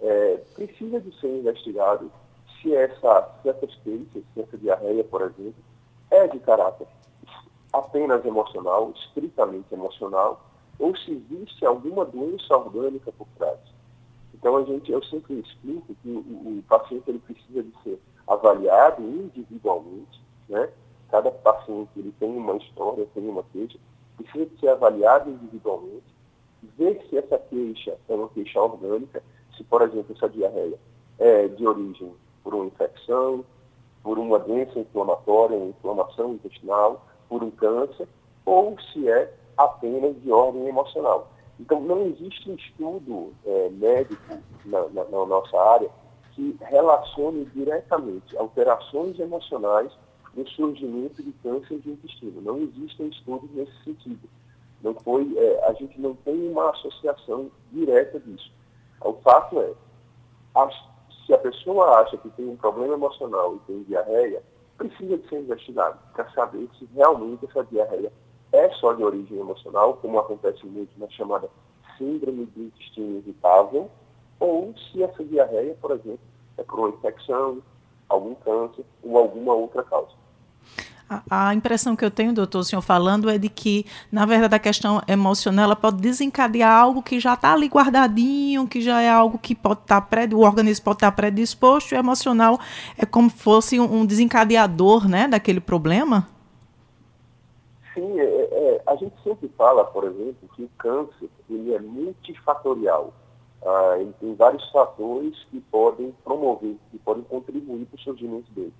é, 0.00 0.36
precisa 0.54 1.00
de 1.00 1.12
ser 1.20 1.28
investigado 1.28 2.10
se, 2.60 2.74
essa, 2.74 3.28
se 3.42 3.48
essas 3.48 3.74
queixas, 3.76 4.22
se 4.34 4.40
essa 4.40 4.56
diarreia, 4.58 5.04
por 5.04 5.22
exemplo, 5.22 5.62
é 6.10 6.26
de 6.26 6.38
caráter 6.40 6.86
apenas 7.72 8.24
emocional, 8.24 8.92
estritamente 8.96 9.72
emocional, 9.72 10.44
ou 10.78 10.96
se 10.96 11.12
existe 11.12 11.64
alguma 11.66 12.04
doença 12.04 12.56
orgânica 12.56 13.12
por 13.12 13.26
trás. 13.36 13.58
Então, 14.34 14.56
a 14.56 14.64
gente, 14.64 14.90
eu 14.90 15.02
sempre 15.04 15.40
explico 15.40 15.94
que 16.02 16.08
o, 16.08 16.58
o 16.58 16.64
paciente 16.68 17.08
ele 17.08 17.18
precisa 17.18 17.62
de 17.62 17.72
ser 17.82 18.00
avaliado 18.26 19.02
individualmente, 19.02 20.22
né? 20.48 20.70
Cada 21.10 21.30
paciente 21.30 21.90
ele 21.96 22.14
tem 22.20 22.30
uma 22.30 22.56
história, 22.56 23.06
tem 23.14 23.26
uma 23.26 23.42
queixa, 23.52 23.78
precisa 24.16 24.46
de 24.46 24.60
ser 24.60 24.68
avaliado 24.68 25.30
individualmente, 25.30 26.06
ver 26.76 27.04
se 27.08 27.16
essa 27.16 27.38
queixa 27.38 27.98
é 28.08 28.14
uma 28.14 28.28
queixa 28.28 28.60
orgânica, 28.60 29.22
se, 29.56 29.64
por 29.64 29.82
exemplo, 29.82 30.14
essa 30.14 30.28
diarreia 30.28 30.78
é 31.18 31.48
de 31.48 31.66
origem 31.66 32.14
por 32.48 32.54
uma 32.54 32.64
infecção, 32.64 33.44
por 34.02 34.18
uma 34.18 34.38
doença 34.38 34.78
inflamatória, 34.78 35.54
uma 35.54 35.68
inflamação 35.68 36.32
intestinal, 36.32 37.06
por 37.28 37.44
um 37.44 37.50
câncer, 37.50 38.08
ou 38.46 38.74
se 38.80 39.06
é 39.06 39.30
apenas 39.54 40.18
de 40.22 40.32
ordem 40.32 40.66
emocional. 40.66 41.30
Então, 41.60 41.78
não 41.82 42.06
existe 42.06 42.50
um 42.50 42.54
estudo 42.54 43.34
é, 43.44 43.68
médico 43.68 44.38
na, 44.64 44.80
na, 44.88 45.04
na, 45.04 45.26
nossa 45.26 45.60
área 45.60 45.90
que 46.32 46.56
relacione 46.60 47.44
diretamente 47.54 48.34
alterações 48.38 49.18
emocionais 49.20 49.92
no 50.34 50.48
surgimento 50.48 51.22
de 51.22 51.32
câncer 51.42 51.80
de 51.80 51.90
intestino. 51.90 52.40
Não 52.40 52.56
existem 52.62 53.08
estudos 53.08 53.50
nesse 53.50 53.76
sentido. 53.84 54.26
Não 54.82 54.94
foi, 54.94 55.36
é, 55.36 55.68
a 55.68 55.74
gente 55.74 56.00
não 56.00 56.14
tem 56.14 56.48
uma 56.48 56.70
associação 56.70 57.50
direta 57.70 58.18
disso. 58.20 58.50
O 59.02 59.12
fato 59.14 59.60
é, 59.60 59.74
as 60.54 60.88
se 61.28 61.34
a 61.34 61.38
pessoa 61.38 62.00
acha 62.00 62.16
que 62.16 62.30
tem 62.30 62.48
um 62.48 62.56
problema 62.56 62.94
emocional 62.94 63.54
e 63.54 63.58
tem 63.66 63.82
diarreia, 63.82 64.42
precisa 64.78 65.18
de 65.18 65.28
ser 65.28 65.40
investigado 65.40 65.98
para 66.14 66.28
saber 66.30 66.66
se 66.78 66.88
realmente 66.94 67.44
essa 67.44 67.62
diarreia 67.64 68.10
é 68.50 68.70
só 68.70 68.94
de 68.94 69.04
origem 69.04 69.38
emocional, 69.38 69.98
como 70.00 70.18
acontece 70.18 70.64
muito 70.64 70.98
na 70.98 71.06
chamada 71.10 71.50
síndrome 71.98 72.46
do 72.46 72.62
intestino 72.62 73.18
irritável, 73.18 73.90
ou 74.40 74.72
se 74.74 75.02
essa 75.02 75.22
diarreia, 75.22 75.76
por 75.82 75.90
exemplo, 75.90 76.20
é 76.56 76.62
por 76.62 76.78
uma 76.78 76.88
infecção, 76.88 77.62
algum 78.08 78.34
câncer 78.36 78.86
ou 79.02 79.18
alguma 79.18 79.52
outra 79.52 79.82
causa. 79.82 80.12
A, 81.30 81.54
impressão 81.54 81.96
que 81.96 82.04
eu 82.04 82.10
tenho, 82.10 82.34
doutor, 82.34 82.58
o 82.58 82.64
senhor 82.64 82.82
falando, 82.82 83.30
é 83.30 83.38
de 83.38 83.48
que, 83.48 83.86
na 84.12 84.26
verdade, 84.26 84.54
a 84.54 84.58
questão 84.58 85.00
emocional 85.08 85.64
ela 85.64 85.76
pode 85.76 85.96
desencadear 86.02 86.70
algo 86.70 87.02
que 87.02 87.18
já 87.18 87.32
está 87.32 87.54
ali 87.54 87.66
guardadinho, 87.66 88.68
que 88.68 88.82
já 88.82 89.00
é 89.00 89.08
algo 89.08 89.38
que 89.38 89.54
pode 89.54 89.80
estar 89.80 90.02
tá 90.02 90.18
o 90.34 90.40
organismo 90.40 90.84
pode 90.84 90.96
estar 90.96 91.10
tá 91.10 91.16
predisposto, 91.16 91.94
e 91.94 91.96
o 91.96 91.98
emocional 91.98 92.60
é 92.98 93.06
como 93.06 93.30
fosse 93.30 93.80
um, 93.80 94.00
um 94.00 94.04
desencadeador 94.04 95.08
né, 95.08 95.26
daquele 95.26 95.60
problema? 95.60 96.28
Sim, 97.94 98.20
é, 98.20 98.24
é, 98.24 98.82
a 98.86 98.94
gente 98.96 99.14
sempre 99.24 99.50
fala, 99.56 99.84
por 99.84 100.04
exemplo, 100.04 100.48
que 100.54 100.62
o 100.62 100.70
câncer 100.76 101.30
ele 101.48 101.74
é 101.74 101.80
multifatorial. 101.80 103.14
Ah, 103.64 103.96
ele 103.98 104.14
tem 104.20 104.34
vários 104.34 104.70
fatores 104.70 105.34
que 105.50 105.60
podem 105.60 106.14
promover, 106.22 106.76
que 106.90 106.98
podem 106.98 107.24
contribuir 107.24 107.86
para 107.86 107.96
o 107.96 108.00
surgimento 108.00 108.50
dele. 108.52 108.72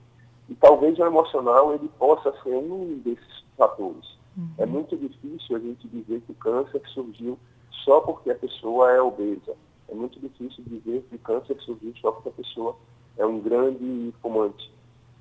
E 0.48 0.54
talvez 0.54 0.98
o 0.98 1.04
emocional 1.04 1.74
ele 1.74 1.88
possa 1.98 2.32
ser 2.42 2.54
um 2.54 2.98
desses 3.04 3.44
fatores. 3.56 4.18
Uhum. 4.36 4.48
É 4.58 4.66
muito 4.66 4.96
difícil 4.96 5.56
a 5.56 5.58
gente 5.58 5.86
dizer 5.88 6.20
que 6.22 6.32
o 6.32 6.36
câncer 6.36 6.80
surgiu 6.88 7.38
só 7.84 8.00
porque 8.00 8.30
a 8.30 8.34
pessoa 8.34 8.90
é 8.92 9.00
obesa. 9.00 9.56
É 9.88 9.94
muito 9.94 10.18
difícil 10.20 10.64
dizer 10.66 11.04
que 11.08 11.16
o 11.16 11.18
câncer 11.18 11.56
surgiu 11.60 11.94
só 12.00 12.12
porque 12.12 12.28
a 12.28 12.32
pessoa 12.32 12.76
é 13.16 13.26
um 13.26 13.40
grande 13.40 14.14
fumante. 14.22 14.72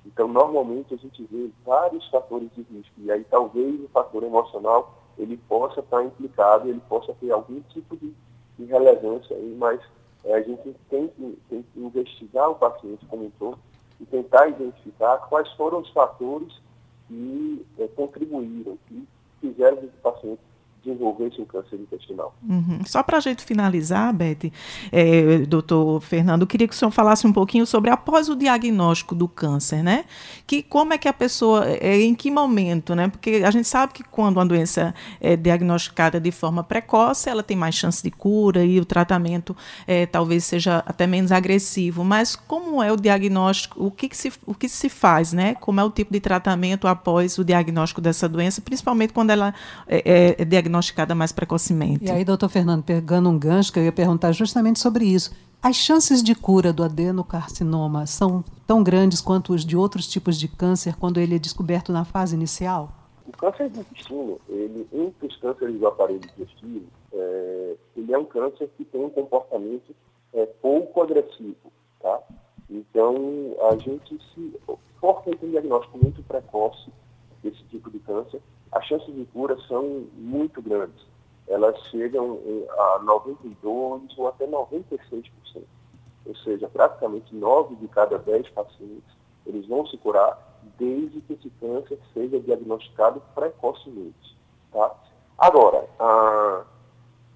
Então, 0.06 0.28
normalmente, 0.28 0.94
a 0.94 0.96
gente 0.96 1.22
vê 1.30 1.50
vários 1.66 2.08
fatores 2.08 2.48
de 2.54 2.62
risco. 2.62 2.94
E 2.98 3.10
aí, 3.10 3.24
talvez, 3.24 3.80
o 3.82 3.88
fator 3.88 4.22
emocional 4.22 4.94
ele 5.18 5.36
possa 5.48 5.80
estar 5.80 6.02
implicado, 6.02 6.68
ele 6.68 6.80
possa 6.88 7.12
ter 7.14 7.30
algum 7.30 7.60
tipo 7.70 7.96
de, 7.96 8.14
de 8.58 8.64
relevância 8.64 9.36
aí, 9.36 9.54
mas 9.58 9.80
é, 10.24 10.34
a 10.34 10.42
gente 10.42 10.74
tem 10.88 11.08
que, 11.08 11.38
tem 11.48 11.62
que 11.62 11.80
investigar 11.80 12.50
o 12.50 12.54
paciente 12.54 13.04
como 13.06 13.26
um 13.26 13.30
todo 13.38 13.58
e 14.00 14.06
tentar 14.06 14.48
identificar 14.48 15.18
quais 15.28 15.50
foram 15.52 15.80
os 15.80 15.90
fatores 15.90 16.52
que 17.08 17.66
é, 17.78 17.88
contribuíram, 17.88 18.78
que 18.86 19.08
fizeram 19.40 19.78
que 19.78 19.86
o 19.86 19.90
paciente 20.02 20.40
desenvolvesse 20.88 21.40
um 21.40 21.44
câncer 21.44 21.76
intestinal. 21.76 22.34
Uhum. 22.48 22.80
Só 22.86 23.02
para 23.02 23.18
a 23.18 23.20
gente 23.20 23.44
finalizar, 23.44 24.12
Beth, 24.12 24.50
é, 24.90 25.38
doutor 25.40 26.00
Fernando, 26.00 26.42
eu 26.42 26.46
queria 26.46 26.66
que 26.66 26.74
o 26.74 26.76
senhor 26.76 26.90
falasse 26.90 27.26
um 27.26 27.32
pouquinho 27.32 27.66
sobre 27.66 27.90
após 27.90 28.28
o 28.28 28.36
diagnóstico 28.36 29.14
do 29.14 29.28
câncer, 29.28 29.82
né? 29.82 30.04
Que 30.46 30.62
como 30.62 30.92
é 30.92 30.98
que 30.98 31.08
a 31.08 31.12
pessoa, 31.12 31.66
é, 31.66 32.00
em 32.00 32.14
que 32.14 32.30
momento, 32.30 32.94
né? 32.94 33.08
Porque 33.08 33.42
a 33.44 33.50
gente 33.50 33.68
sabe 33.68 33.92
que 33.92 34.02
quando 34.02 34.38
uma 34.38 34.46
doença 34.46 34.94
é 35.20 35.36
diagnosticada 35.36 36.20
de 36.20 36.30
forma 36.30 36.64
precoce, 36.64 37.28
ela 37.28 37.42
tem 37.42 37.56
mais 37.56 37.74
chance 37.74 38.02
de 38.02 38.10
cura 38.10 38.64
e 38.64 38.80
o 38.80 38.84
tratamento 38.84 39.56
é, 39.86 40.06
talvez 40.06 40.44
seja 40.44 40.82
até 40.86 41.06
menos 41.06 41.32
agressivo. 41.32 42.02
Mas 42.04 42.34
como 42.34 42.82
é 42.82 42.90
o 42.92 42.96
diagnóstico? 42.96 43.84
O 43.84 43.90
que, 43.90 44.08
que 44.08 44.16
se, 44.16 44.32
o 44.46 44.54
que 44.54 44.68
se 44.68 44.88
faz, 44.88 45.32
né? 45.32 45.54
Como 45.54 45.80
é 45.80 45.84
o 45.84 45.90
tipo 45.90 46.12
de 46.12 46.20
tratamento 46.20 46.86
após 46.88 47.38
o 47.38 47.44
diagnóstico 47.44 48.00
dessa 48.00 48.28
doença, 48.28 48.60
principalmente 48.60 49.12
quando 49.12 49.30
ela 49.30 49.54
é, 49.86 50.36
é 50.38 50.44
diagnosticada 50.44 50.77
diagnosticada 50.78 51.14
mais 51.14 51.32
precocemente. 51.32 52.06
E 52.06 52.10
aí, 52.10 52.24
doutor 52.24 52.48
Fernando, 52.48 52.82
pegando 52.82 53.28
um 53.28 53.38
gancho 53.38 53.72
que 53.72 53.78
eu 53.78 53.84
ia 53.84 53.92
perguntar 53.92 54.32
justamente 54.32 54.78
sobre 54.78 55.04
isso. 55.04 55.30
As 55.60 55.76
chances 55.76 56.22
de 56.22 56.34
cura 56.34 56.72
do 56.72 56.84
adenocarcinoma 56.84 58.06
são 58.06 58.44
tão 58.66 58.82
grandes 58.82 59.20
quanto 59.20 59.52
os 59.52 59.64
de 59.64 59.76
outros 59.76 60.06
tipos 60.08 60.38
de 60.38 60.46
câncer 60.46 60.94
quando 60.96 61.18
ele 61.18 61.34
é 61.34 61.38
descoberto 61.38 61.92
na 61.92 62.04
fase 62.04 62.36
inicial? 62.36 62.92
O 63.26 63.32
câncer 63.32 63.68
do 63.68 63.80
intestino, 63.80 64.40
ele, 64.48 64.86
entre 64.92 65.26
os 65.26 65.36
cânceres 65.36 65.78
do 65.78 65.86
aparelho 65.86 66.20
digestivo, 66.20 66.86
é, 67.12 67.76
ele 67.96 68.14
é 68.14 68.18
um 68.18 68.24
câncer 68.24 68.70
que 68.76 68.84
tem 68.84 69.04
um 69.04 69.10
comportamento 69.10 69.94
é, 70.32 70.46
pouco 70.46 71.02
agressivo, 71.02 71.72
tá? 72.00 72.20
Então, 72.70 73.16
a 73.70 73.76
gente 73.76 74.18
se 74.34 74.54
for 75.00 75.22
feito 75.24 75.44
um 75.44 75.50
diagnóstico 75.50 75.98
muito 75.98 76.22
precoce 76.22 76.90
desse 77.42 77.62
tipo 77.64 77.90
de 77.90 77.98
câncer, 77.98 78.40
as 78.72 78.84
chances 78.86 79.14
de 79.14 79.24
cura 79.26 79.56
são 79.68 80.06
muito 80.14 80.60
grandes. 80.62 81.06
Elas 81.46 81.78
chegam 81.90 82.38
a 82.70 83.00
92% 83.00 83.54
ou 84.16 84.28
até 84.28 84.46
96%. 84.46 85.30
Ou 86.26 86.36
seja, 86.36 86.68
praticamente 86.68 87.34
9 87.34 87.76
de 87.76 87.88
cada 87.88 88.18
10 88.18 88.50
pacientes 88.50 89.18
eles 89.48 89.66
vão 89.66 89.86
se 89.86 89.96
curar 89.96 90.38
desde 90.78 91.20
que 91.22 91.32
esse 91.32 91.50
câncer 91.58 91.98
seja 92.12 92.38
diagnosticado 92.38 93.22
precocemente. 93.34 94.36
Tá? 94.70 94.94
Agora, 95.38 95.88
a, 95.98 96.64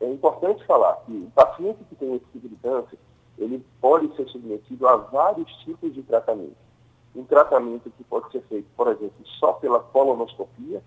é 0.01 0.11
importante 0.11 0.65
falar 0.67 0.97
que 1.07 1.13
o 1.13 1.31
paciente 1.31 1.83
que 1.89 1.95
tem 1.97 2.15
esse 2.15 2.27
tipo 2.27 2.49
de 2.49 2.57
câncer, 2.57 2.99
ele 3.39 3.65
pode 3.81 4.15
ser 4.15 4.29
submetido 4.29 4.87
a 4.87 4.97
vários 4.97 5.51
tipos 5.65 5.95
de 5.95 6.03
tratamento. 6.03 6.57
Um 7.15 7.25
tratamento 7.25 7.91
que 7.91 8.05
pode 8.05 8.31
ser 8.31 8.43
feito, 8.43 8.69
por 8.77 8.89
exemplo, 8.89 9.27
só 9.39 9.55
pela 9.55 9.81
colonoscopia, 9.81 10.83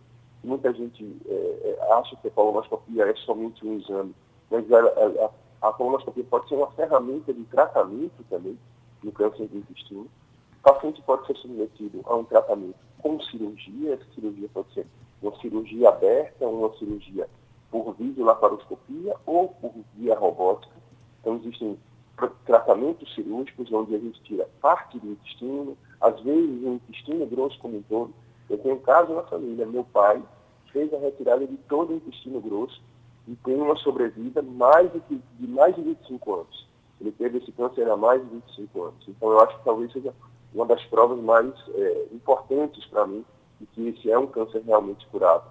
Muita 0.46 0.72
gente 0.74 1.04
é, 1.28 1.78
é, 1.80 1.94
acha 1.94 2.16
que 2.18 2.28
a 2.28 2.32
colonoscopia 2.32 3.06
é 3.06 3.16
somente 3.16 3.66
um 3.66 3.80
exame, 3.80 4.16
mas 4.52 4.72
a, 4.72 4.80
a, 4.80 5.70
a 5.70 5.74
colonoscopia 5.74 6.24
pode 6.24 6.48
ser 6.48 6.54
uma 6.54 6.70
ferramenta 6.72 7.34
de 7.34 7.44
tratamento 7.46 8.24
também 8.30 8.56
no 9.04 9.12
câncer 9.12 9.48
do 9.48 9.58
intestino. 9.58 10.08
O 10.60 10.62
paciente 10.62 11.02
pode 11.02 11.26
ser 11.26 11.36
submetido 11.38 12.02
a 12.06 12.16
um 12.16 12.24
tratamento 12.24 12.76
com 13.00 13.20
cirurgia, 13.22 13.96
essa 13.96 14.06
cirurgia 14.14 14.48
pode 14.54 14.72
ser 14.76 14.86
uma 15.20 15.36
cirurgia 15.38 15.90
aberta, 15.90 16.48
uma 16.48 16.72
cirurgia 16.78 17.28
por 17.72 17.96
videolaparoscopia 17.96 19.16
ou 19.26 19.50
por 19.50 19.74
via 19.96 20.16
robótica. 20.16 20.76
Então, 21.22 21.38
existem 21.38 21.76
tratamentos 22.46 23.14
cirúrgicos 23.16 23.72
onde 23.74 23.96
a 23.96 24.00
gente 24.00 24.22
tira 24.22 24.48
parte 24.62 25.00
do 25.00 25.12
intestino, 25.12 25.76
às 26.00 26.20
vezes 26.22 26.64
o 26.64 26.74
intestino 26.74 27.26
grosso 27.26 27.58
como 27.60 27.78
um 27.78 27.82
todo. 27.82 28.14
Eu 28.48 28.60
tenho 28.60 28.76
um 28.76 28.80
caso 28.80 29.14
na 29.14 29.24
família, 29.24 29.66
meu 29.66 29.84
pai 29.84 30.22
fez 30.76 30.94
a 30.94 30.98
retirada 30.98 31.48
de 31.48 31.56
todo 31.70 31.94
o 31.94 31.96
intestino 31.96 32.42
grosso 32.42 32.82
e 33.26 33.36
tem 33.38 33.56
uma 33.56 33.78
sobrevida 33.78 34.42
mais 34.42 34.92
de, 34.92 35.22
de 35.40 35.48
mais 35.48 35.74
de 35.74 35.82
25 35.82 36.34
anos. 36.34 36.68
Ele 37.00 37.14
teve 37.14 37.38
esse 37.38 37.52
câncer 37.54 37.90
há 37.90 37.96
mais 37.96 38.22
de 38.22 38.28
25 38.28 38.84
anos. 38.84 39.08
Então, 39.08 39.32
eu 39.32 39.40
acho 39.40 39.58
que 39.58 39.64
talvez 39.64 39.92
seja 39.94 40.14
uma 40.54 40.66
das 40.66 40.84
provas 40.86 41.20
mais 41.20 41.54
é, 41.74 42.08
importantes 42.12 42.86
para 42.88 43.08
mim 43.08 43.24
de 43.60 43.66
que 43.68 43.88
esse 43.88 44.12
é 44.12 44.20
um 44.20 44.28
câncer 44.28 44.62
realmente 44.66 45.08
curado. 45.08 45.46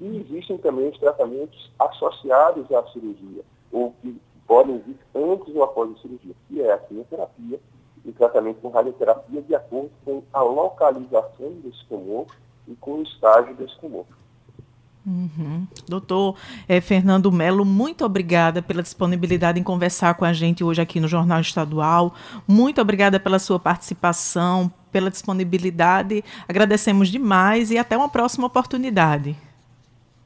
E 0.00 0.16
existem 0.20 0.56
também 0.56 0.88
os 0.88 0.98
tratamentos 0.98 1.70
associados 1.78 2.70
à 2.72 2.82
cirurgia, 2.88 3.44
ou 3.70 3.94
que 4.00 4.18
podem 4.46 4.78
vir 4.78 4.96
antes 5.14 5.54
ou 5.54 5.62
após 5.62 5.90
a 5.90 6.00
cirurgia, 6.00 6.34
que 6.48 6.62
é 6.62 6.72
a 6.72 6.78
quimioterapia 6.78 7.60
e 8.04 8.12
tratamento 8.12 8.60
com 8.60 8.70
radioterapia 8.70 9.42
de 9.42 9.54
acordo 9.54 9.90
com 10.04 10.22
a 10.32 10.42
localização 10.42 11.52
desse 11.62 11.84
tumor 11.86 12.26
e 12.66 12.74
com 12.76 12.94
o 12.94 13.02
estágio 13.02 13.54
desse 13.54 13.78
tumor. 13.78 14.06
Uhum. 15.04 15.66
Doutor 15.88 16.36
é, 16.68 16.80
Fernando 16.80 17.32
Melo, 17.32 17.64
muito 17.64 18.04
obrigada 18.04 18.62
pela 18.62 18.82
disponibilidade 18.82 19.58
em 19.58 19.62
conversar 19.62 20.14
com 20.14 20.24
a 20.24 20.32
gente 20.32 20.62
hoje 20.62 20.80
aqui 20.80 21.00
no 21.00 21.08
Jornal 21.08 21.40
Estadual. 21.40 22.14
Muito 22.46 22.80
obrigada 22.80 23.18
pela 23.18 23.38
sua 23.40 23.58
participação, 23.58 24.72
pela 24.92 25.10
disponibilidade. 25.10 26.22
Agradecemos 26.48 27.08
demais 27.08 27.70
e 27.70 27.78
até 27.78 27.96
uma 27.96 28.08
próxima 28.08 28.46
oportunidade. 28.46 29.36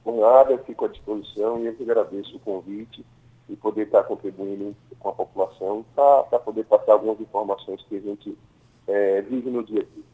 Por 0.05 0.21
nada, 0.21 0.53
eu 0.53 0.59
fico 0.65 0.85
à 0.85 0.89
disposição 0.89 1.59
e 1.61 1.67
eu 1.67 1.75
que 1.75 1.83
agradeço 1.83 2.37
o 2.37 2.41
convite 2.41 3.05
e 3.49 3.57
poder 3.57 3.87
estar 3.87 4.03
contribuindo 4.05 4.77
com 4.99 5.09
a 5.09 5.13
população 5.13 5.85
para 5.95 6.39
poder 6.39 6.65
passar 6.65 6.93
algumas 6.93 7.19
informações 7.21 7.83
que 7.89 7.97
a 7.97 8.01
gente 8.01 8.37
é, 8.87 9.23
vive 9.23 9.51
no 9.51 9.65
dia 9.65 9.81
a 9.81 9.85
dia. 9.85 10.05